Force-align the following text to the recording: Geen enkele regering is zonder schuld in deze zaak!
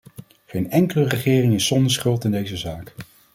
Geen 0.45 0.71
enkele 0.71 1.05
regering 1.07 1.53
is 1.53 1.67
zonder 1.67 1.91
schuld 1.91 2.23
in 2.23 2.31
deze 2.31 2.57
zaak! 2.57 2.93